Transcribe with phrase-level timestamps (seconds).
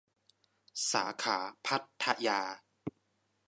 [0.91, 2.41] สาขาพัทยา